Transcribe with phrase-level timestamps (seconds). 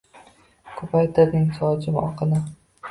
[0.79, 2.45] Kupaytirding sochim oqini